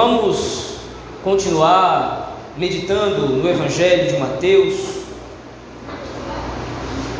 [0.00, 0.76] Vamos
[1.24, 4.74] continuar meditando no Evangelho de Mateus,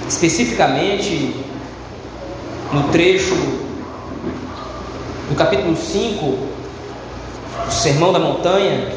[0.08, 1.34] especificamente
[2.72, 3.34] no trecho
[5.28, 6.48] do capítulo 5, o
[7.68, 8.94] Sermão da Montanha.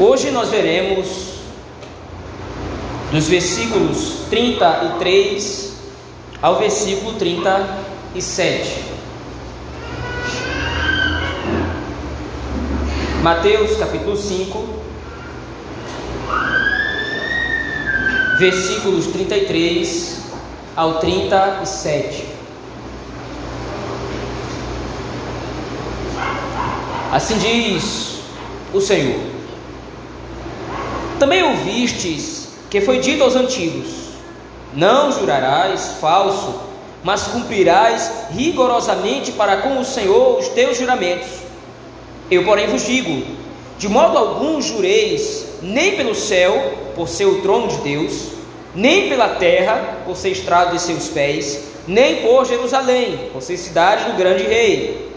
[0.00, 1.34] Hoje nós veremos
[3.12, 5.74] dos versículos 33
[6.40, 7.12] ao versículo
[8.18, 8.84] 37.
[13.22, 14.68] Mateus capítulo 5,
[18.38, 20.22] versículos 33
[20.74, 22.26] ao 37.
[27.12, 28.18] Assim diz
[28.74, 29.20] o Senhor:
[31.20, 33.88] Também ouvistes que foi dito aos antigos:
[34.74, 36.67] Não jurarás falso,
[37.02, 41.28] mas cumprirás rigorosamente para com o Senhor os teus juramentos.
[42.30, 43.22] Eu, porém, vos digo:
[43.78, 48.32] de modo algum jureis, nem pelo céu, por ser o trono de Deus,
[48.74, 54.10] nem pela terra, por ser estrado de seus pés, nem por Jerusalém, por ser cidade
[54.10, 55.08] do grande rei.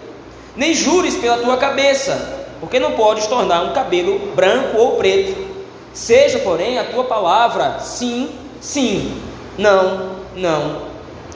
[0.55, 5.49] Nem jures pela tua cabeça, porque não podes tornar um cabelo branco ou preto.
[5.93, 8.29] Seja, porém, a tua palavra sim,
[8.61, 9.21] sim,
[9.57, 10.90] não, não.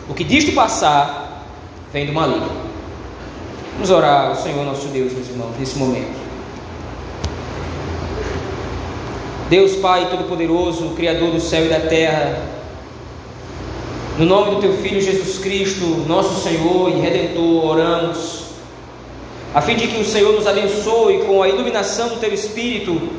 [0.08, 1.46] O que disto passar
[1.92, 2.50] vem do maligno.
[3.74, 6.26] Vamos orar ao Senhor nosso Deus, meus irmãos, nesse momento.
[9.50, 12.42] Deus Pai Todo-Poderoso, Criador do céu e da terra,
[14.18, 18.46] no nome do Teu Filho Jesus Cristo, nosso Senhor e Redentor, oramos,
[19.54, 23.10] a fim de que o Senhor nos abençoe com a iluminação do Teu Espírito,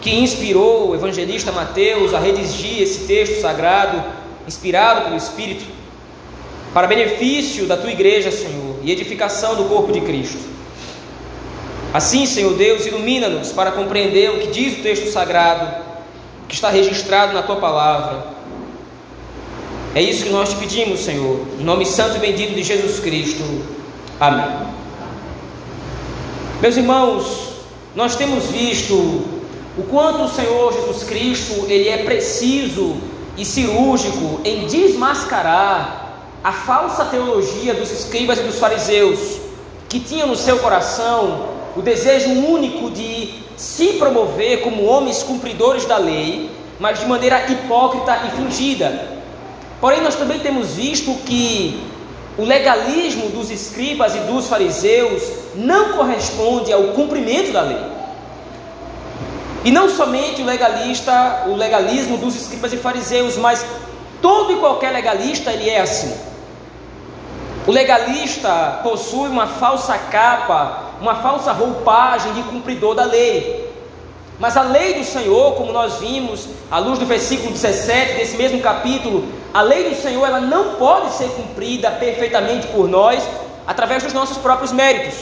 [0.00, 4.02] que inspirou o evangelista Mateus a redigir esse texto sagrado,
[4.46, 5.64] inspirado pelo Espírito,
[6.76, 10.36] para benefício da Tua igreja, Senhor, e edificação do corpo de Cristo.
[11.94, 15.74] Assim, Senhor Deus, ilumina-nos para compreender o que diz o texto sagrado,
[16.46, 18.26] que está registrado na tua palavra.
[19.94, 23.42] É isso que nós te pedimos, Senhor, em nome santo e bendito de Jesus Cristo.
[24.20, 24.68] Amém.
[26.60, 27.52] Meus irmãos,
[27.94, 28.94] nós temos visto
[29.78, 32.98] o quanto o Senhor Jesus Cristo ele é preciso
[33.34, 36.05] e cirúrgico em desmascarar
[36.42, 39.18] a falsa teologia dos escribas e dos fariseus
[39.88, 45.98] que tinham no seu coração o desejo único de se promover como homens cumpridores da
[45.98, 49.16] lei, mas de maneira hipócrita e fingida.
[49.80, 51.82] Porém, nós também temos visto que
[52.38, 55.22] o legalismo dos escribas e dos fariseus
[55.54, 57.96] não corresponde ao cumprimento da lei.
[59.64, 63.64] E não somente o legalista, o legalismo dos escribas e fariseus, mas
[64.26, 66.12] todo e qualquer legalista ele é assim.
[67.64, 73.70] O legalista possui uma falsa capa uma falsa roupagem de cumpridor da lei.
[74.38, 78.60] Mas a lei do Senhor, como nós vimos, à luz do versículo 17 desse mesmo
[78.60, 83.22] capítulo, a lei do Senhor ela não pode ser cumprida perfeitamente por nós
[83.66, 85.14] através dos nossos próprios méritos.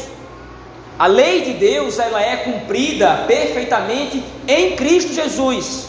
[0.99, 5.89] A lei de Deus ela é cumprida perfeitamente em Cristo Jesus.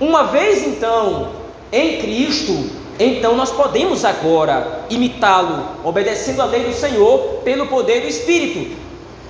[0.00, 1.39] Uma vez então
[1.72, 8.08] em Cristo, então nós podemos agora imitá-lo, obedecendo a lei do Senhor pelo poder do
[8.08, 8.76] Espírito.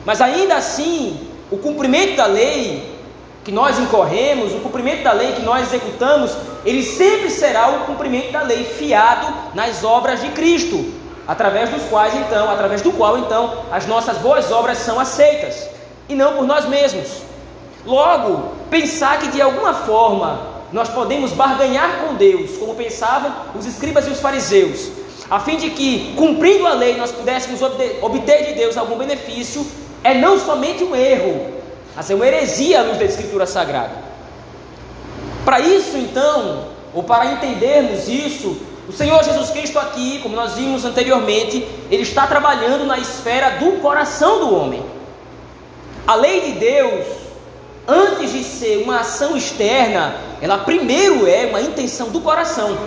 [0.05, 2.99] Mas ainda assim, o cumprimento da lei
[3.45, 8.33] que nós incorremos, o cumprimento da lei que nós executamos, ele sempre será o cumprimento
[8.33, 10.85] da lei fiado nas obras de Cristo,
[11.27, 15.69] através dos quais então, através do qual então as nossas boas obras são aceitas
[16.09, 17.23] e não por nós mesmos.
[17.87, 24.07] Logo, pensar que de alguma forma nós podemos barganhar com Deus, como pensavam os escribas
[24.07, 24.91] e os fariseus,
[25.31, 27.61] a fim de que, cumprindo a lei, nós pudéssemos
[28.03, 29.67] obter de Deus algum benefício,
[30.03, 31.53] é não somente um erro,
[31.95, 34.11] mas é uma heresia à luz da Escritura Sagrada.
[35.45, 40.85] Para isso, então, ou para entendermos isso, o Senhor Jesus Cristo aqui, como nós vimos
[40.85, 44.85] anteriormente, ele está trabalhando na esfera do coração do homem.
[46.07, 47.07] A lei de Deus,
[47.91, 52.79] antes de ser uma ação externa, ela primeiro é uma intenção do coração.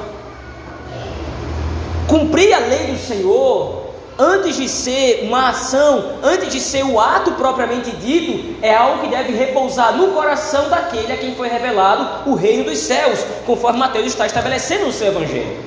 [2.07, 3.83] Cumprir a lei do Senhor
[4.17, 9.07] antes de ser uma ação, antes de ser o ato propriamente dito, é algo que
[9.07, 14.07] deve repousar no coração daquele a quem foi revelado o reino dos céus, conforme Mateus
[14.07, 15.57] está estabelecendo no seu evangelho.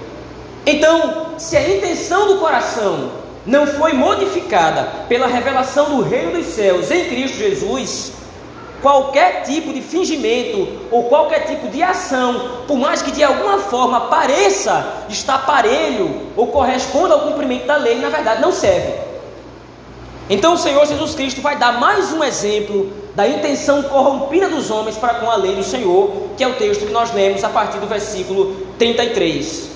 [0.65, 3.11] Então, se a intenção do coração
[3.45, 8.13] não foi modificada pela revelação do reino dos céus em Cristo Jesus,
[8.83, 14.03] qualquer tipo de fingimento ou qualquer tipo de ação, por mais que de alguma forma
[14.03, 18.93] pareça estar parelho ou corresponda ao cumprimento da lei, na verdade não serve.
[20.29, 24.97] Então o Senhor Jesus Cristo vai dar mais um exemplo da intenção corrompida dos homens
[24.97, 27.79] para com a lei do Senhor, que é o texto que nós lemos a partir
[27.79, 29.71] do versículo 33.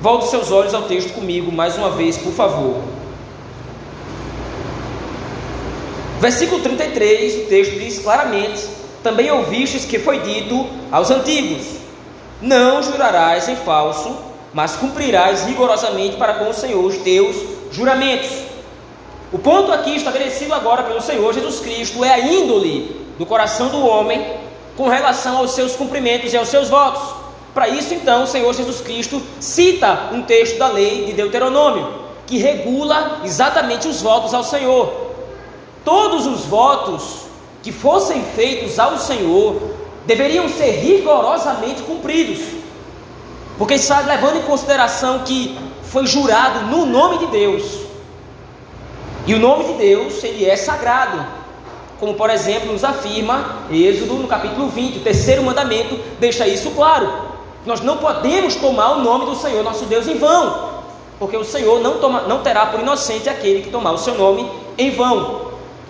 [0.00, 2.93] Volte seus olhos ao texto comigo mais uma vez, por favor.
[6.24, 8.66] Versículo 33, o texto diz claramente:
[9.02, 11.66] Também ouvistes que foi dito aos antigos:
[12.40, 14.16] Não jurarás em falso,
[14.54, 17.36] mas cumprirás rigorosamente para com o Senhor os teus
[17.70, 18.30] juramentos.
[19.30, 23.84] O ponto aqui estabelecido agora pelo Senhor Jesus Cristo é a índole do coração do
[23.84, 24.26] homem
[24.78, 27.02] com relação aos seus cumprimentos e aos seus votos.
[27.52, 31.86] Para isso, então, o Senhor Jesus Cristo cita um texto da lei de Deuteronômio,
[32.26, 35.03] que regula exatamente os votos ao Senhor
[35.84, 37.24] todos os votos
[37.62, 39.60] que fossem feitos ao Senhor
[40.06, 42.40] deveriam ser rigorosamente cumpridos,
[43.56, 47.84] porque está levando em consideração que foi jurado no nome de Deus,
[49.26, 51.24] e o nome de Deus ele é sagrado,
[51.98, 57.10] como por exemplo nos afirma Êxodo no capítulo 20, o terceiro mandamento deixa isso claro.
[57.64, 60.82] Nós não podemos tomar o nome do Senhor nosso Deus em vão,
[61.18, 64.46] porque o Senhor não, toma, não terá por inocente aquele que tomar o seu nome
[64.76, 65.43] em vão.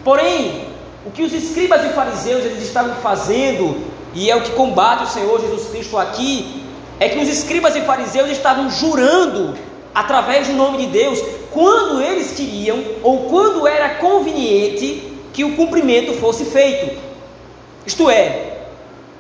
[0.05, 0.67] Porém,
[1.07, 3.77] o que os escribas e fariseus eles estavam fazendo,
[4.15, 6.63] e é o que combate o Senhor Jesus Cristo aqui,
[7.01, 9.55] é que os escribas e fariseus estavam jurando
[9.95, 11.21] através do nome de Deus
[11.51, 16.97] quando eles queriam ou quando era conveniente que o cumprimento fosse feito.
[17.87, 18.59] Isto é,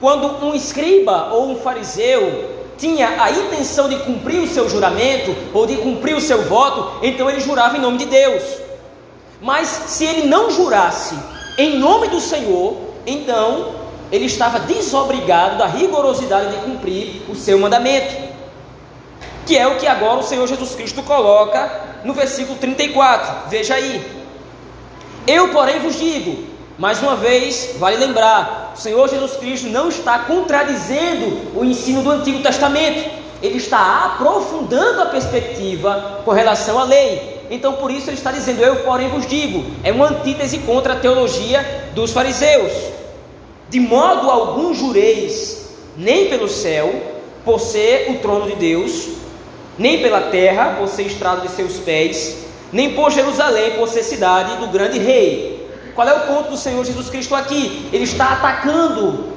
[0.01, 5.67] quando um escriba ou um fariseu tinha a intenção de cumprir o seu juramento ou
[5.67, 8.64] de cumprir o seu voto, então ele jurava em nome de Deus.
[9.45, 11.15] Mas se ele não jurasse
[11.59, 13.75] em nome do Senhor, então
[14.11, 18.15] ele estava desobrigado da rigorosidade de cumprir o seu mandamento.
[19.45, 23.51] Que é o que agora o Senhor Jesus Cristo coloca no versículo 34.
[23.51, 24.03] Veja aí.
[25.27, 26.45] Eu, porém, vos digo,
[26.79, 32.11] mais uma vez, vale lembrar, o Senhor Jesus Cristo não está contradizendo o ensino do
[32.11, 33.11] Antigo Testamento,
[33.43, 37.34] ele está aprofundando a perspectiva com relação à lei.
[37.51, 39.65] Então por isso ele está dizendo: Eu, porém, vos digo.
[39.83, 42.73] É uma antítese contra a teologia dos fariseus.
[43.69, 46.95] De modo algum jureis, nem pelo céu,
[47.45, 49.09] por ser o trono de Deus,
[49.79, 54.57] nem pela terra, por ser estrado de seus pés, nem por Jerusalém, por ser cidade
[54.57, 55.69] do grande rei.
[55.95, 57.89] Qual é o ponto do Senhor Jesus Cristo aqui?
[57.93, 59.33] Ele está atacando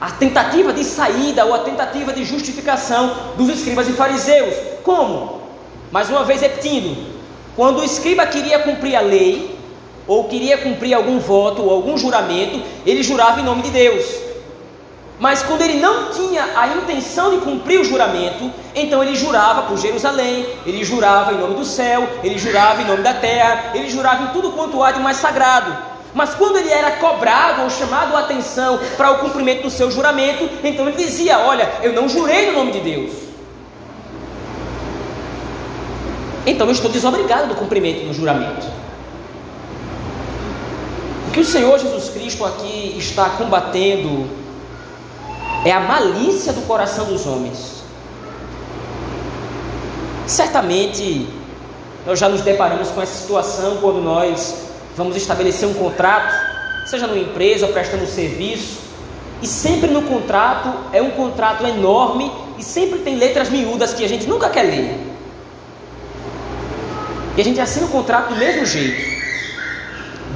[0.00, 4.54] a tentativa de saída ou a tentativa de justificação dos escribas e fariseus.
[4.82, 5.42] Como?
[5.90, 7.13] Mais uma vez repetindo,
[7.56, 9.58] quando o escriba queria cumprir a lei,
[10.06, 14.04] ou queria cumprir algum voto ou algum juramento, ele jurava em nome de Deus.
[15.18, 19.78] Mas quando ele não tinha a intenção de cumprir o juramento, então ele jurava por
[19.78, 24.24] Jerusalém, ele jurava em nome do céu, ele jurava em nome da terra, ele jurava
[24.24, 25.94] em tudo quanto há de mais sagrado.
[26.12, 30.48] Mas quando ele era cobrado ou chamado a atenção para o cumprimento do seu juramento,
[30.62, 33.23] então ele dizia: Olha, eu não jurei no nome de Deus.
[36.46, 38.66] Então eu estou desobrigado do cumprimento do juramento.
[41.28, 44.28] O que o Senhor Jesus Cristo aqui está combatendo
[45.64, 47.82] é a malícia do coração dos homens.
[50.26, 51.26] Certamente
[52.06, 54.54] nós já nos deparamos com essa situação quando nós
[54.94, 56.34] vamos estabelecer um contrato,
[56.86, 58.84] seja numa empresa ou prestando serviço,
[59.42, 64.08] e sempre no contrato é um contrato enorme e sempre tem letras miúdas que a
[64.08, 65.13] gente nunca quer ler.
[67.36, 69.14] E a gente assina o contrato do mesmo jeito.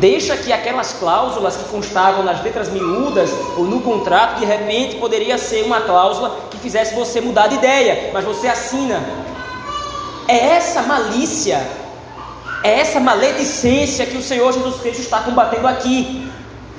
[0.00, 5.36] Deixa que aquelas cláusulas que constavam nas letras miúdas ou no contrato, de repente poderia
[5.38, 9.02] ser uma cláusula que fizesse você mudar de ideia, mas você assina.
[10.26, 11.66] É essa malícia,
[12.62, 16.30] é essa maledicência que o Senhor Jesus Cristo está combatendo aqui.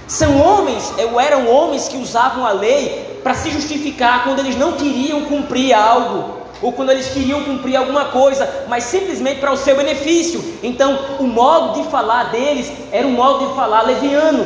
[0.08, 4.74] São homens, ou eram homens que usavam a lei para se justificar quando eles não
[4.74, 9.76] queriam cumprir algo ou quando eles queriam cumprir alguma coisa, mas simplesmente para o seu
[9.76, 10.44] benefício.
[10.62, 14.46] Então, o modo de falar deles era um modo de falar leviano,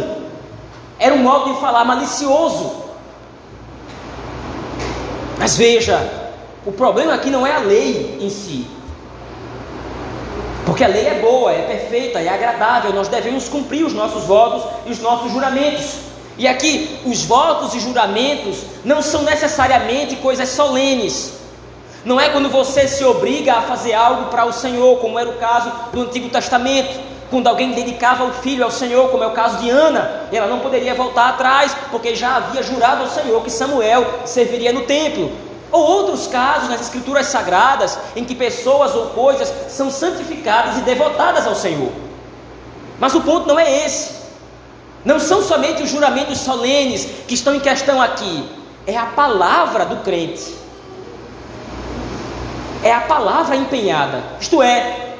[0.99, 2.83] era um modo de falar malicioso.
[5.37, 5.99] Mas veja,
[6.65, 8.67] o problema aqui não é a lei em si,
[10.65, 14.63] porque a lei é boa, é perfeita, é agradável, nós devemos cumprir os nossos votos
[14.85, 15.95] e os nossos juramentos.
[16.37, 21.42] E aqui, os votos e juramentos não são necessariamente coisas solenes.
[22.05, 25.37] Não é quando você se obriga a fazer algo para o Senhor, como era o
[25.37, 27.13] caso do Antigo Testamento.
[27.29, 30.59] quando alguém dedicava o filho ao Senhor, como é o caso de Ana, ela não
[30.59, 35.31] poderia voltar atrás, porque já havia jurado ao Senhor que Samuel serviria no templo.
[35.71, 41.47] Ou outros casos nas Escrituras Sagradas, em que pessoas ou coisas são santificadas e devotadas
[41.47, 41.91] ao Senhor.
[42.99, 44.13] Mas o ponto não é esse.
[45.03, 48.47] Não são somente os juramentos solenes que estão em questão aqui,
[48.85, 50.62] é a palavra do crente.
[52.83, 55.15] É a palavra empenhada, isto é,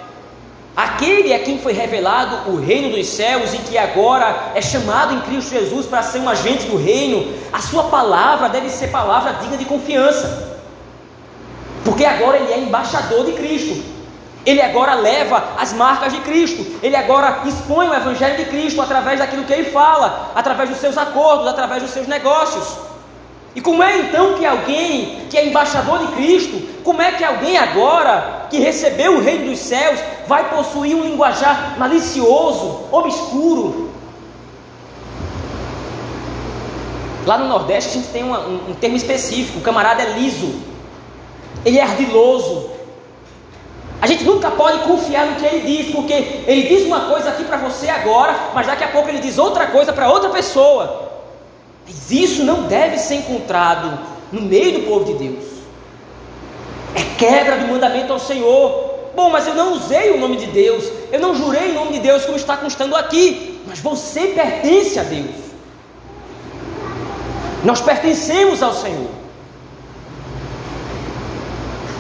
[0.76, 5.22] aquele a quem foi revelado o reino dos céus e que agora é chamado em
[5.22, 9.56] Cristo Jesus para ser um agente do reino, a sua palavra deve ser palavra digna
[9.56, 10.60] de confiança,
[11.86, 13.94] porque agora ele é embaixador de Cristo.
[14.46, 19.18] Ele agora leva as marcas de Cristo, ele agora expõe o Evangelho de Cristo através
[19.18, 22.93] daquilo que ele fala, através dos seus acordos, através dos seus negócios.
[23.56, 27.58] E como é então que alguém que é embaixador de Cristo, como é que alguém
[27.58, 33.92] agora que recebeu o reino dos céus vai possuir um linguajar malicioso, obscuro?
[37.26, 40.62] Lá no Nordeste a gente tem uma, um, um termo específico: o camarada é liso,
[41.64, 42.72] ele é ardiloso,
[44.04, 47.46] a gente nunca pode confiar no que ele diz, porque ele diz uma coisa aqui
[47.46, 51.03] para você agora, mas daqui a pouco ele diz outra coisa para outra pessoa.
[52.10, 54.00] Isso não deve ser encontrado
[54.32, 55.44] no meio do povo de Deus.
[56.96, 58.94] É quebra do mandamento ao Senhor.
[59.16, 62.00] Bom, mas eu não usei o nome de Deus, eu não jurei o nome de
[62.00, 65.36] Deus como está constando aqui, mas você pertence a Deus.
[67.64, 69.10] Nós pertencemos ao Senhor.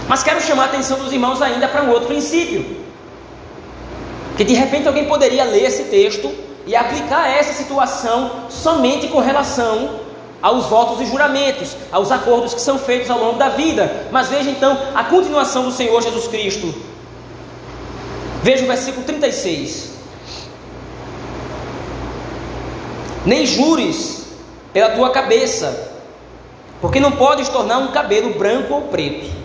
[0.07, 2.83] Mas quero chamar a atenção dos irmãos ainda para um outro princípio.
[4.35, 9.99] Que de repente alguém poderia ler esse texto e aplicar essa situação somente com relação
[10.41, 14.07] aos votos e juramentos, aos acordos que são feitos ao longo da vida.
[14.11, 16.73] Mas veja então a continuação do Senhor Jesus Cristo.
[18.41, 19.93] Veja o versículo 36.
[23.25, 24.27] Nem jures
[24.73, 25.93] pela tua cabeça,
[26.81, 29.42] porque não podes tornar um cabelo branco ou preto.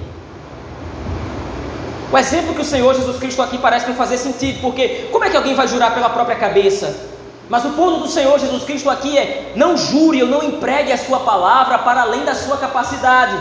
[2.11, 5.31] O exemplo que o Senhor Jesus Cristo aqui parece não fazer sentido, porque como é
[5.31, 7.09] que alguém vai jurar pela própria cabeça?
[7.51, 10.97] Mas o ponto do Senhor Jesus Cristo aqui é: não jure ou não empregue a
[10.97, 13.37] sua palavra para além da sua capacidade.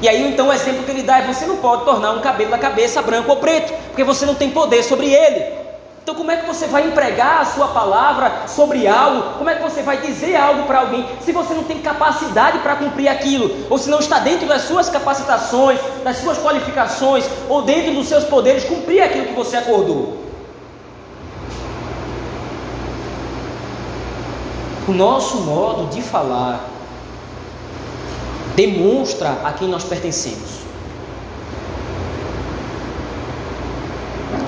[0.00, 2.50] E aí então o exemplo que ele dá é: você não pode tornar um cabelo
[2.50, 5.59] da cabeça branco ou preto, porque você não tem poder sobre ele.
[6.10, 9.38] Então, como é que você vai empregar a sua palavra sobre algo?
[9.38, 12.74] Como é que você vai dizer algo para alguém se você não tem capacidade para
[12.74, 13.68] cumprir aquilo?
[13.70, 18.24] Ou se não está dentro das suas capacitações, das suas qualificações, ou dentro dos seus
[18.24, 20.18] poderes cumprir aquilo que você acordou?
[24.88, 26.64] O nosso modo de falar
[28.56, 30.59] demonstra a quem nós pertencemos.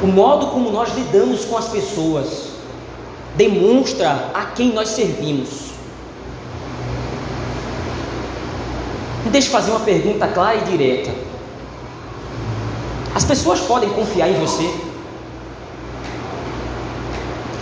[0.02, 2.49] O modo como nós lidamos com as pessoas
[3.37, 5.71] demonstra a quem nós servimos.
[9.25, 11.12] Me deixe fazer uma pergunta clara e direta.
[13.14, 14.68] As pessoas podem confiar em você?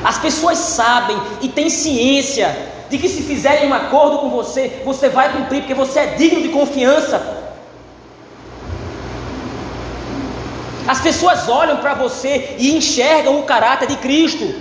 [0.02, 2.56] As pessoas sabem e têm ciência
[2.88, 6.40] de que se fizerem um acordo com você, você vai cumprir, porque você é digno
[6.40, 7.39] de confiança.
[10.90, 14.52] As pessoas olham para você e enxergam o caráter de Cristo.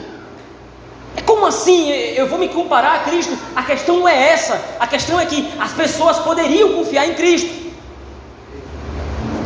[1.18, 1.90] É como assim?
[1.90, 3.36] Eu vou me comparar a Cristo?
[3.56, 4.62] A questão não é essa.
[4.80, 7.50] A questão é que as pessoas poderiam confiar em Cristo.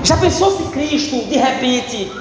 [0.03, 2.11] Já pensou se Cristo, de repente,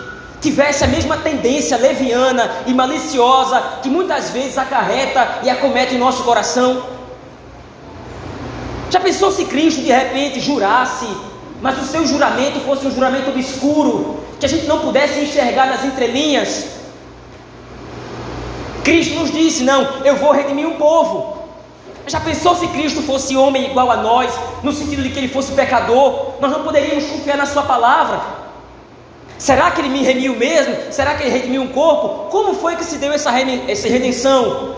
[0.40, 6.22] tivesse a mesma tendência leviana e maliciosa que muitas vezes acarreta e acomete o nosso
[6.22, 6.86] coração?
[8.90, 11.08] Já pensou se Cristo, de repente, jurasse,
[11.62, 15.84] mas o seu juramento fosse um juramento obscuro, que a gente não pudesse enxergar nas
[15.84, 16.66] entrelinhas.
[18.82, 21.40] Cristo nos disse: Não, eu vou redimir um povo.
[22.08, 25.52] Já pensou se Cristo fosse homem igual a nós, no sentido de que ele fosse
[25.52, 26.32] pecador?
[26.40, 28.20] Nós não poderíamos confiar na Sua palavra.
[29.38, 30.74] Será que ele me remiu mesmo?
[30.90, 32.28] Será que ele redimiu um corpo?
[32.28, 34.74] Como foi que se deu essa redenção?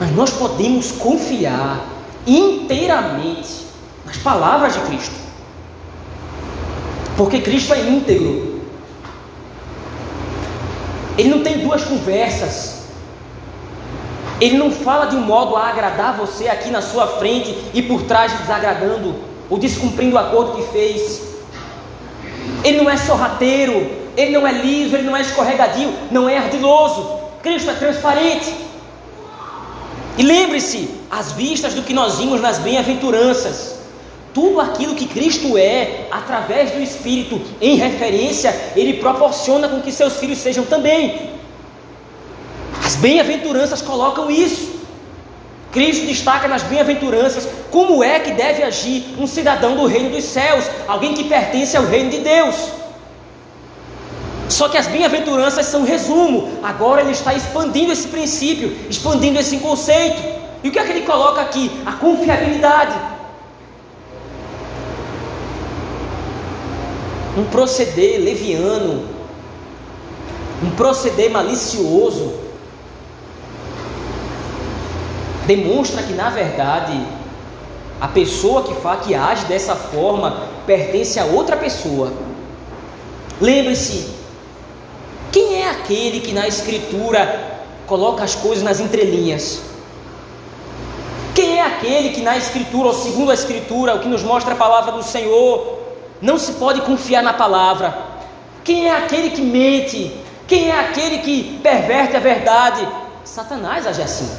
[0.00, 1.84] Mas nós podemos confiar
[2.26, 3.66] inteiramente
[4.06, 5.23] nas palavras de Cristo.
[7.16, 8.62] Porque Cristo é íntegro.
[11.16, 12.82] Ele não tem duas conversas.
[14.40, 18.02] Ele não fala de um modo a agradar você aqui na sua frente e por
[18.02, 19.14] trás desagradando
[19.48, 21.22] ou descumprindo o acordo que fez.
[22.64, 27.20] Ele não é sorrateiro, ele não é liso, ele não é escorregadio, não é ardiloso.
[27.42, 28.52] Cristo é transparente.
[30.18, 33.73] E lembre-se, às vistas do que nós vimos nas bem-aventuranças,
[34.34, 40.16] tudo aquilo que Cristo é, através do Espírito, em referência, Ele proporciona com que seus
[40.16, 41.30] filhos sejam também.
[42.84, 44.74] As bem-aventuranças colocam isso.
[45.70, 50.64] Cristo destaca nas bem-aventuranças como é que deve agir um cidadão do reino dos céus,
[50.86, 52.56] alguém que pertence ao reino de Deus.
[54.48, 60.20] Só que as bem-aventuranças são resumo, agora ele está expandindo esse princípio, expandindo esse conceito.
[60.62, 61.70] E o que é que ele coloca aqui?
[61.86, 63.13] A confiabilidade.
[67.36, 69.08] Um proceder leviano,
[70.62, 72.34] um proceder malicioso,
[75.46, 76.98] demonstra que na verdade
[78.00, 82.12] a pessoa que faz, que age dessa forma pertence a outra pessoa.
[83.40, 84.08] Lembre-se,
[85.32, 89.60] quem é aquele que na escritura coloca as coisas nas entrelinhas?
[91.34, 94.56] Quem é aquele que na escritura, ou segundo a escritura, o que nos mostra a
[94.56, 95.78] palavra do Senhor,
[96.24, 97.94] não se pode confiar na palavra.
[98.64, 100.10] Quem é aquele que mente?
[100.48, 102.88] Quem é aquele que perverte a verdade?
[103.22, 104.30] Satanás age assim.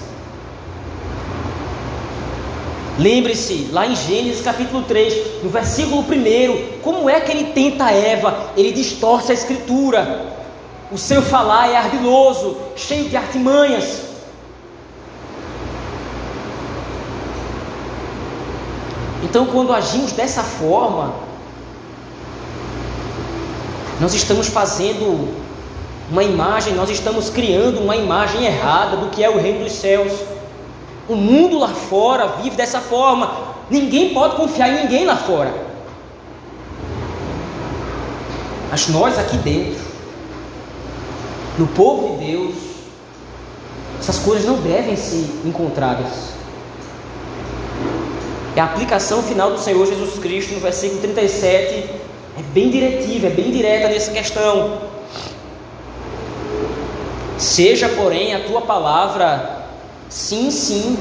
[2.98, 8.52] Lembre-se, lá em Gênesis capítulo 3, no versículo 1, como é que ele tenta Eva?
[8.58, 10.34] Ele distorce a escritura.
[10.92, 14.02] O seu falar é ardiloso, cheio de artimanhas.
[19.24, 21.14] Então, quando agimos dessa forma,
[24.00, 25.34] nós estamos fazendo
[26.10, 30.12] uma imagem, nós estamos criando uma imagem errada do que é o reino dos céus.
[31.08, 33.56] O mundo lá fora vive dessa forma.
[33.70, 35.54] Ninguém pode confiar em ninguém lá fora.
[38.70, 39.80] Mas nós aqui dentro,
[41.58, 42.56] no povo de Deus,
[44.00, 46.36] essas coisas não devem ser encontradas.
[48.56, 51.90] É a aplicação final do Senhor Jesus Cristo no versículo 37
[52.38, 54.80] é bem diretiva, é bem direta nessa questão.
[57.38, 59.66] Seja, porém, a tua palavra
[60.10, 60.98] sim, sim,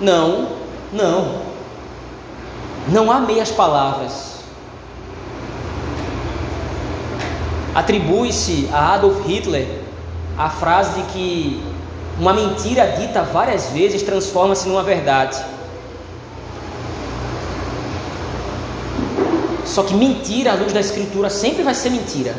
[0.00, 0.48] não,
[0.92, 1.42] não.
[2.88, 4.34] Não há meias palavras.
[7.74, 9.84] Atribui-se a Adolf Hitler
[10.36, 11.62] a frase de que
[12.18, 15.42] uma mentira dita várias vezes transforma-se numa verdade.
[19.74, 22.36] Só que mentira à luz da Escritura sempre vai ser mentira.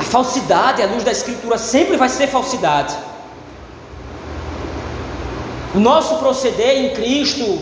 [0.00, 2.96] A falsidade à luz da Escritura sempre vai ser falsidade.
[5.74, 7.58] O nosso proceder em Cristo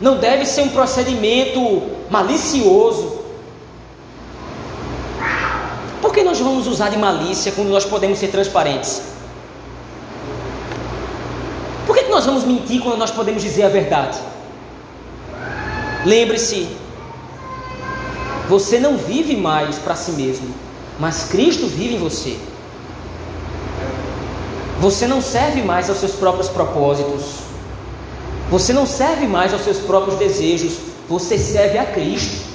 [0.00, 3.20] não deve ser um procedimento malicioso.
[6.02, 9.00] Por que nós vamos usar de malícia quando nós podemos ser transparentes?
[11.86, 14.18] Por que nós vamos mentir quando nós podemos dizer a verdade?
[16.04, 16.84] Lembre-se,
[18.48, 20.54] você não vive mais para si mesmo,
[20.98, 22.36] mas Cristo vive em você.
[24.80, 27.46] Você não serve mais aos seus próprios propósitos.
[28.50, 30.74] Você não serve mais aos seus próprios desejos.
[31.08, 32.46] Você serve a Cristo.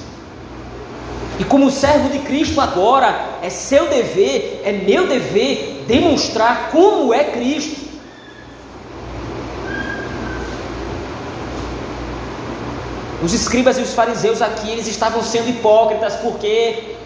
[1.38, 7.24] E como servo de Cristo agora, é seu dever, é meu dever demonstrar como é
[7.24, 7.91] Cristo.
[13.22, 16.96] Os escribas e os fariseus aqui, eles estavam sendo hipócritas porque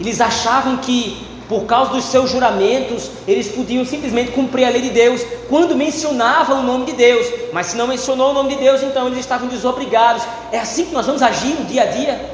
[0.00, 4.90] eles achavam que por causa dos seus juramentos, eles podiam simplesmente cumprir a lei de
[4.90, 8.84] Deus quando mencionavam o nome de Deus, mas se não mencionou o nome de Deus,
[8.84, 10.22] então eles estavam desobrigados.
[10.52, 12.30] É assim que nós vamos agir no dia a dia?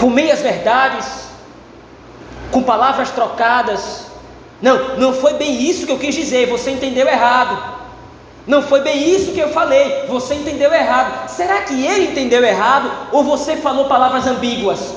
[0.00, 1.06] Com meias verdades,
[2.50, 4.06] com palavras trocadas.
[4.60, 7.73] Não, não foi bem isso que eu quis dizer, você entendeu errado.
[8.46, 11.28] Não foi bem isso que eu falei, você entendeu errado.
[11.30, 14.94] Será que ele entendeu errado ou você falou palavras ambíguas?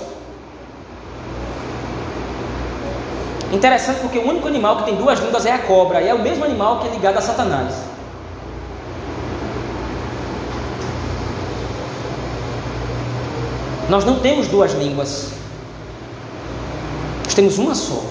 [3.51, 6.19] Interessante porque o único animal que tem duas línguas é a cobra, e é o
[6.19, 7.73] mesmo animal que é ligado a Satanás.
[13.87, 15.29] Nós não temos duas línguas,
[17.23, 18.03] nós temos uma só.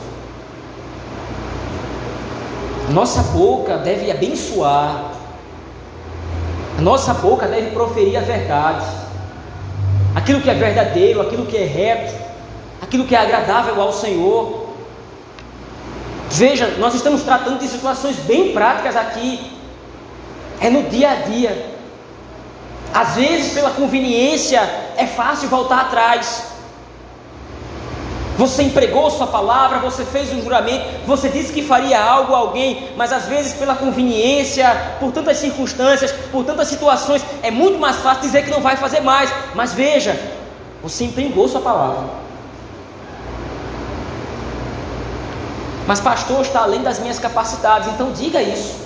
[2.89, 5.16] Nossa boca deve abençoar
[6.79, 8.87] a nossa boca deve proferir a verdade,
[10.15, 12.15] aquilo que é verdadeiro, aquilo que é reto,
[12.83, 14.67] aquilo que é agradável ao Senhor.
[16.31, 19.53] Veja, nós estamos tratando de situações bem práticas aqui,
[20.61, 21.77] é no dia a dia.
[22.93, 24.61] Às vezes, pela conveniência,
[24.97, 26.56] é fácil voltar atrás.
[28.37, 32.91] Você empregou sua palavra, você fez um juramento, você disse que faria algo a alguém,
[32.95, 38.23] mas às vezes pela conveniência, por tantas circunstâncias, por tantas situações, é muito mais fácil
[38.23, 39.33] dizer que não vai fazer mais.
[39.55, 40.21] Mas veja,
[40.83, 42.05] você empregou sua palavra.
[45.87, 48.85] Mas pastor está além das minhas capacidades, então diga isso.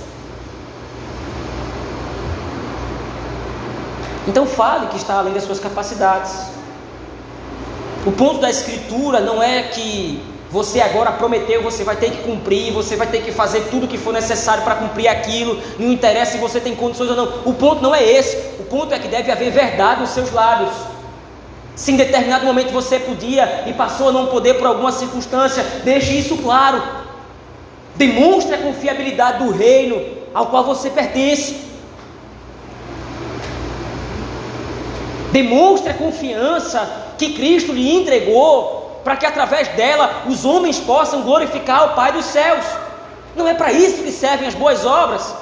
[4.28, 6.59] Então fale que está além das suas capacidades.
[8.06, 12.72] O ponto da escritura não é que você agora prometeu, você vai ter que cumprir,
[12.72, 16.32] você vai ter que fazer tudo o que for necessário para cumprir aquilo, não interessa
[16.32, 17.42] se você tem condições ou não.
[17.44, 18.36] O ponto não é esse.
[18.58, 20.72] O ponto é que deve haver verdade nos seus lábios.
[21.76, 26.18] Se em determinado momento você podia e passou a não poder por alguma circunstância, deixe
[26.18, 26.82] isso claro.
[27.94, 31.69] Demonstre a confiabilidade do reino ao qual você pertence.
[35.32, 41.86] Demonstre a confiança que Cristo lhe entregou, para que através dela os homens possam glorificar
[41.86, 42.64] o Pai dos céus.
[43.36, 45.34] Não é para isso que servem as boas obras.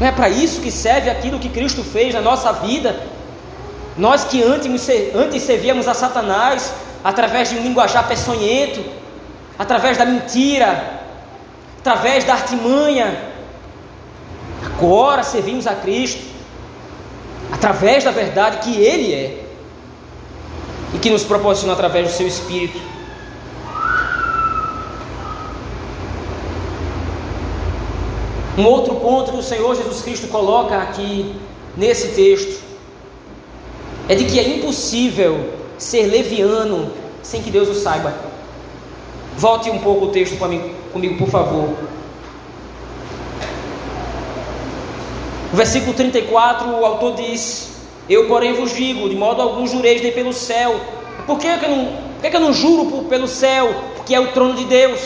[0.00, 3.00] Não é para isso que serve aquilo que Cristo fez na nossa vida.
[3.96, 6.72] Nós que antes, antes servíamos a Satanás
[7.04, 8.84] através de um linguajar peçonhento,
[9.56, 11.00] através da mentira,
[11.78, 13.31] através da artimanha,
[14.76, 16.24] Agora servimos a Cristo
[17.50, 19.44] através da verdade que Ele é
[20.94, 22.80] e que nos proporciona através do Seu Espírito.
[28.56, 31.34] Um outro ponto que o Senhor Jesus Cristo coloca aqui
[31.76, 32.62] nesse texto
[34.08, 36.90] é de que é impossível ser leviano
[37.22, 38.12] sem que Deus o saiba.
[39.36, 41.70] Volte um pouco o texto comigo, por favor.
[45.52, 47.72] No versículo 34, o autor diz:
[48.08, 50.80] Eu, porém, vos digo, de modo algum jureis nem pelo céu.
[51.26, 53.74] Por que, que, eu, não, por que, que eu não juro pelo céu,
[54.06, 55.00] que é o trono de Deus?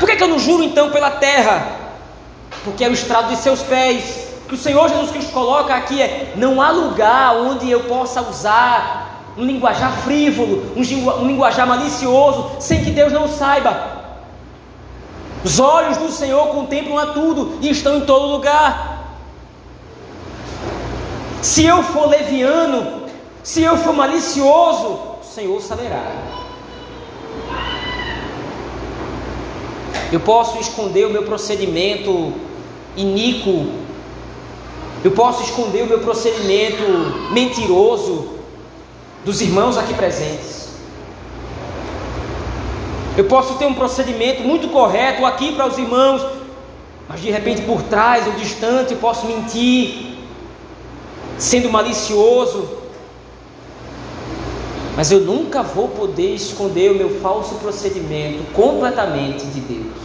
[0.00, 1.68] Por que, que eu não juro então pela terra?
[2.64, 4.24] Porque é o estrado de seus pés.
[4.48, 9.32] Que o Senhor Jesus Cristo coloca aqui é: não há lugar onde eu possa usar
[9.38, 13.93] um linguajar frívolo, um linguajar malicioso, sem que Deus não saiba.
[15.44, 19.18] Os olhos do Senhor contemplam a tudo e estão em todo lugar.
[21.42, 23.02] Se eu for leviano,
[23.42, 26.10] se eu for malicioso, o Senhor saberá.
[30.10, 32.32] Eu posso esconder o meu procedimento
[32.96, 33.66] iníquo,
[35.04, 36.82] eu posso esconder o meu procedimento
[37.32, 38.28] mentiroso
[39.24, 40.63] dos irmãos aqui presentes.
[43.16, 46.24] Eu posso ter um procedimento muito correto aqui para os irmãos,
[47.08, 50.16] mas de repente por trás ou distante eu posso mentir,
[51.38, 52.68] sendo malicioso.
[54.96, 60.04] Mas eu nunca vou poder esconder o meu falso procedimento completamente de Deus.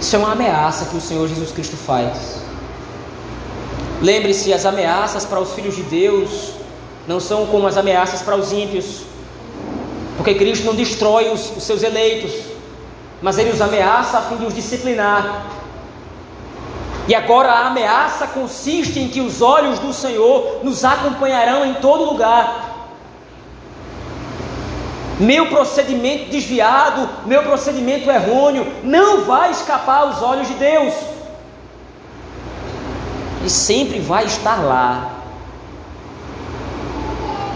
[0.00, 2.42] Isso é uma ameaça que o Senhor Jesus Cristo faz.
[4.02, 6.51] Lembre-se, as ameaças para os filhos de Deus
[7.06, 9.02] não são como as ameaças para os ímpios,
[10.16, 12.32] porque Cristo não destrói os, os seus eleitos,
[13.20, 15.46] mas ele os ameaça a fim de os disciplinar.
[17.08, 22.04] E agora a ameaça consiste em que os olhos do Senhor nos acompanharão em todo
[22.04, 22.70] lugar.
[25.18, 30.94] Meu procedimento desviado, meu procedimento errôneo, não vai escapar aos olhos de Deus.
[33.44, 35.21] E sempre vai estar lá,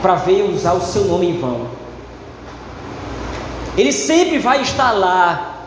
[0.06, 1.66] para ver usar o seu nome em vão.
[3.76, 5.64] Ele sempre vai estar lá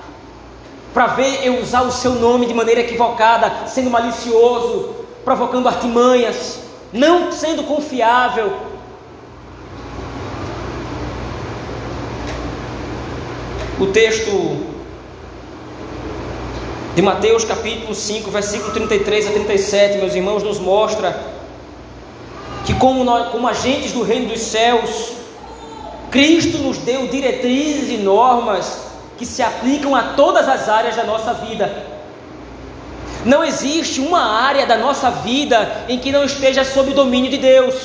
[0.93, 6.61] para ver eu usar o seu nome de maneira equivocada, sendo malicioso, provocando artimanhas,
[6.93, 8.53] não sendo confiável.
[13.77, 14.65] O texto
[16.95, 21.38] de Mateus capítulo 5, versículo 33 a 37, meus irmãos, nos mostra
[22.79, 25.11] como, nós, como agentes do reino dos céus,
[26.09, 31.33] Cristo nos deu diretrizes e normas que se aplicam a todas as áreas da nossa
[31.33, 31.85] vida.
[33.25, 37.37] Não existe uma área da nossa vida em que não esteja sob o domínio de
[37.37, 37.75] Deus.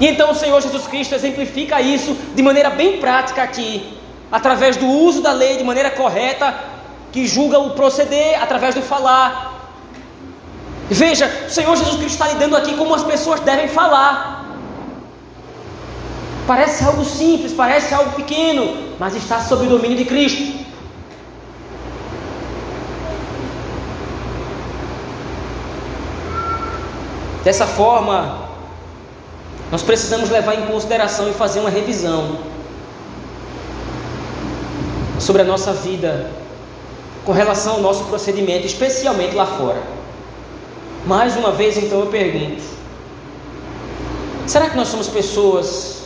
[0.00, 3.86] E então o Senhor Jesus Cristo exemplifica isso de maneira bem prática aqui,
[4.32, 6.54] através do uso da lei de maneira correta,
[7.12, 9.51] que julga o proceder através do falar,
[10.92, 14.44] Veja, o Senhor Jesus Cristo está lhe dando aqui como as pessoas devem falar.
[16.46, 20.62] Parece algo simples, parece algo pequeno, mas está sob o domínio de Cristo.
[27.42, 28.50] Dessa forma,
[29.70, 32.38] nós precisamos levar em consideração e fazer uma revisão
[35.18, 36.30] sobre a nossa vida
[37.24, 40.01] com relação ao nosso procedimento, especialmente lá fora.
[41.04, 42.62] Mais uma vez, então, eu pergunto:
[44.46, 46.02] será que nós somos pessoas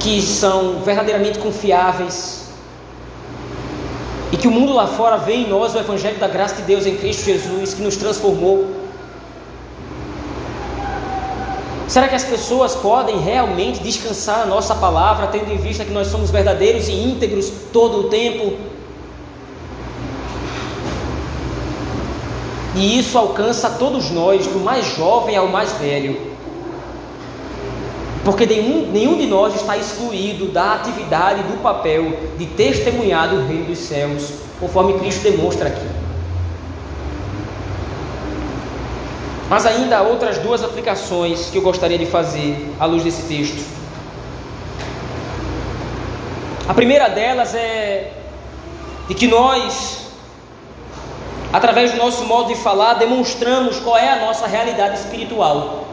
[0.00, 2.46] que são verdadeiramente confiáveis
[4.32, 6.86] e que o mundo lá fora vê em nós o Evangelho da graça de Deus
[6.86, 8.86] em Cristo Jesus que nos transformou?
[11.88, 16.08] Será que as pessoas podem realmente descansar na nossa palavra, tendo em vista que nós
[16.08, 18.56] somos verdadeiros e íntegros todo o tempo?
[22.76, 26.36] E isso alcança todos nós, do mais jovem ao mais velho.
[28.22, 33.64] Porque nenhum, nenhum de nós está excluído da atividade, do papel de testemunhar do reino
[33.64, 35.86] dos céus, conforme Cristo demonstra aqui.
[39.48, 43.64] Mas ainda há outras duas aplicações que eu gostaria de fazer à luz desse texto.
[46.68, 48.12] A primeira delas é
[49.06, 50.05] de que nós,
[51.56, 55.86] através do nosso modo de falar, demonstramos qual é a nossa realidade espiritual.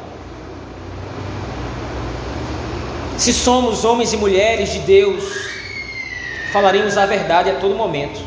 [3.18, 5.24] Se somos homens e mulheres de Deus,
[6.52, 8.20] falaremos a verdade a todo momento.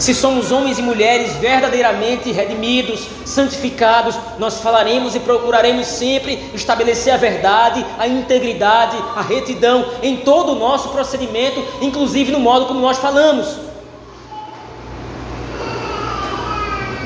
[0.00, 7.16] Se somos homens e mulheres verdadeiramente redimidos, santificados, nós falaremos e procuraremos sempre estabelecer a
[7.16, 12.98] verdade, a integridade, a retidão em todo o nosso procedimento, inclusive no modo como nós
[12.98, 13.67] falamos.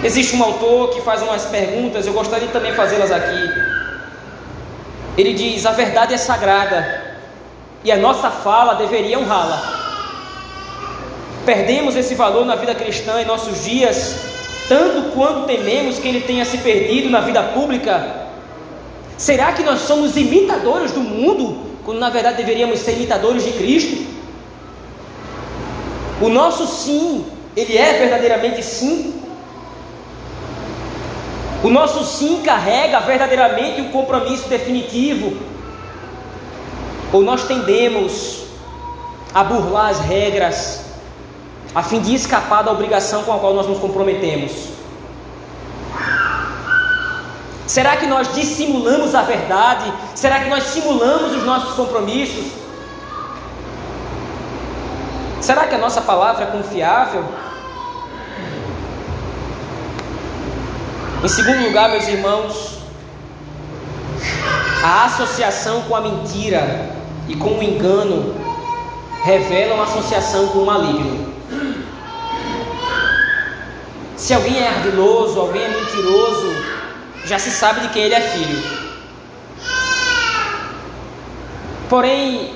[0.05, 3.51] Existe um autor que faz umas perguntas, eu gostaria de também fazê-las aqui.
[5.17, 7.03] Ele diz: A verdade é sagrada
[7.85, 9.81] e a nossa fala deveria honrá-la.
[11.47, 14.17] Perdemos esse valor na vida cristã em nossos dias,
[14.69, 18.23] tanto quanto tememos que ele tenha se perdido na vida pública.
[19.17, 24.05] Será que nós somos imitadores do mundo, quando na verdade deveríamos ser imitadores de Cristo?
[26.21, 27.25] O nosso sim,
[27.57, 29.22] ele é verdadeiramente sim?
[31.63, 35.37] O nosso sim carrega verdadeiramente um compromisso definitivo?
[37.13, 38.45] Ou nós tendemos
[39.33, 40.85] a burlar as regras
[41.75, 44.53] a fim de escapar da obrigação com a qual nós nos comprometemos?
[47.67, 49.91] Será que nós dissimulamos a verdade?
[50.15, 52.45] Será que nós simulamos os nossos compromissos?
[55.41, 57.25] Será que a nossa palavra é confiável?
[61.23, 62.79] Em segundo lugar, meus irmãos,
[64.83, 66.91] a associação com a mentira
[67.29, 68.35] e com o engano
[69.23, 71.33] revela uma associação com o maligno.
[74.17, 76.57] Se alguém é ardiloso, alguém é mentiroso,
[77.25, 78.63] já se sabe de quem ele é filho.
[81.89, 82.53] Porém,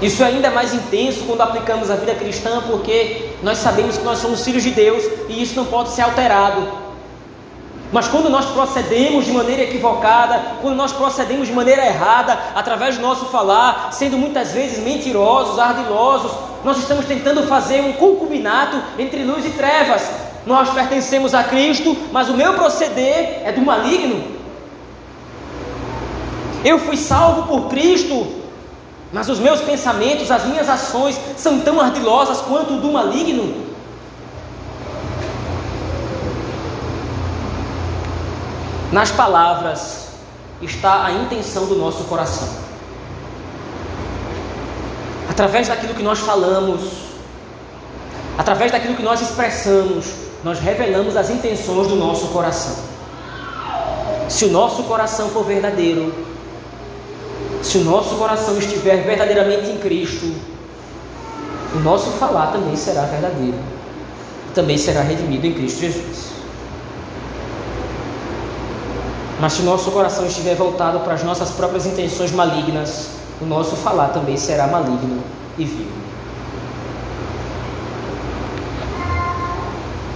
[0.00, 4.20] isso é ainda mais intenso quando aplicamos a vida cristã, porque nós sabemos que nós
[4.20, 6.85] somos filhos de Deus e isso não pode ser alterado.
[7.92, 13.02] Mas quando nós procedemos de maneira equivocada, quando nós procedemos de maneira errada, através do
[13.02, 16.32] nosso falar, sendo muitas vezes mentirosos, ardilosos,
[16.64, 20.02] nós estamos tentando fazer um concubinato entre luz e trevas.
[20.44, 24.36] Nós pertencemos a Cristo, mas o meu proceder é do maligno.
[26.64, 28.26] Eu fui salvo por Cristo,
[29.12, 33.65] mas os meus pensamentos, as minhas ações são tão ardilosas quanto o do maligno.
[38.92, 40.08] Nas palavras
[40.62, 42.66] está a intenção do nosso coração
[45.36, 46.80] através daquilo que nós falamos,
[48.38, 50.06] através daquilo que nós expressamos,
[50.42, 52.74] nós revelamos as intenções do nosso coração.
[54.30, 56.14] Se o nosso coração for verdadeiro,
[57.62, 60.34] se o nosso coração estiver verdadeiramente em Cristo,
[61.74, 63.58] o nosso falar também será verdadeiro,
[64.54, 66.25] também será redimido em Cristo Jesus.
[69.38, 73.76] Mas se o nosso coração estiver voltado para as nossas próprias intenções malignas, o nosso
[73.76, 75.22] falar também será maligno
[75.58, 76.06] e vil.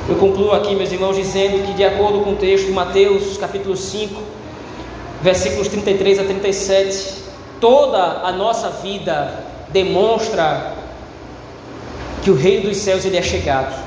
[0.09, 3.77] Eu concluo aqui, meus irmãos, dizendo que, de acordo com o texto de Mateus, capítulo
[3.77, 4.21] 5,
[5.23, 7.15] versículos 33 a 37,
[7.61, 10.75] toda a nossa vida demonstra
[12.23, 13.80] que o reino dos céus ele é chegado.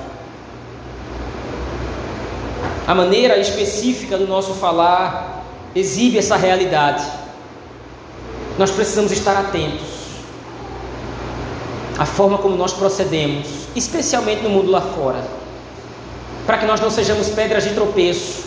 [2.85, 5.43] A maneira específica do nosso falar
[5.75, 7.23] exibe essa realidade
[8.57, 9.87] nós precisamos estar atentos
[11.97, 15.43] à forma como nós procedemos, especialmente no mundo lá fora.
[16.45, 18.43] para que nós não sejamos pedras de tropeço,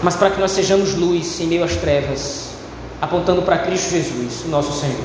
[0.00, 2.50] mas para que nós sejamos luz em meio às trevas,
[3.02, 5.04] apontando para Cristo Jesus, nosso Senhor.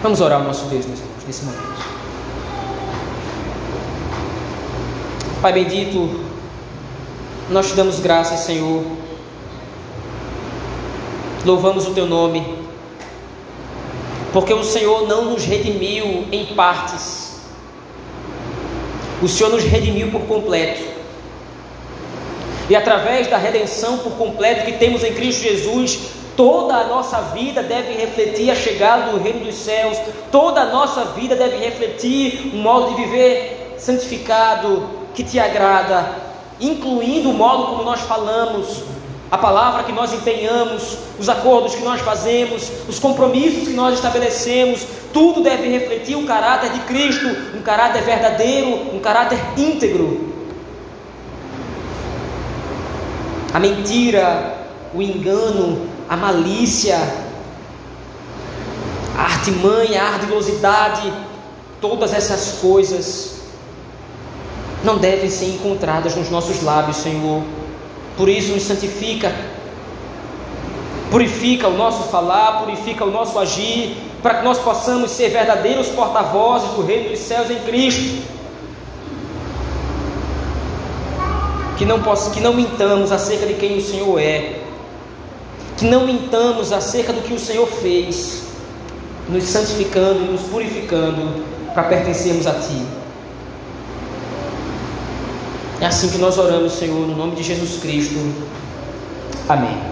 [0.00, 0.86] Vamos orar ao nosso Deus
[1.26, 1.89] nesse momento.
[5.40, 6.20] Pai bendito,
[7.48, 8.84] nós te damos graças, Senhor.
[11.46, 12.58] Louvamos o teu nome,
[14.34, 17.40] porque o Senhor não nos redimiu em partes,
[19.22, 20.82] o Senhor nos redimiu por completo.
[22.68, 26.00] E através da redenção por completo que temos em Cristo Jesus,
[26.36, 29.96] toda a nossa vida deve refletir a chegada do reino dos céus,
[30.30, 36.16] toda a nossa vida deve refletir um modo de viver santificado, que te agrada,
[36.60, 38.82] incluindo o modo como nós falamos,
[39.30, 44.84] a palavra que nós empenhamos, os acordos que nós fazemos, os compromissos que nós estabelecemos,
[45.12, 50.30] tudo deve refletir o caráter de Cristo, um caráter verdadeiro, um caráter íntegro.
[53.52, 56.98] a mentira, o engano, a malícia,
[59.16, 61.12] a artimanha, a ardilosidade,
[61.80, 63.39] todas essas coisas
[64.84, 67.42] não devem ser encontradas nos nossos lábios, Senhor.
[68.16, 69.34] Por isso, nos santifica,
[71.10, 76.70] purifica o nosso falar, purifica o nosso agir, para que nós possamos ser verdadeiros porta-vozes
[76.70, 78.40] do Reino dos Céus em Cristo.
[81.80, 84.60] que não, possa, que não mintamos acerca de quem o Senhor é,
[85.78, 88.42] que não mintamos acerca do que o Senhor fez,
[89.30, 92.84] nos santificando e nos purificando para pertencermos a Ti.
[95.80, 98.18] É assim que nós oramos, Senhor, no nome de Jesus Cristo.
[99.48, 99.89] Amém.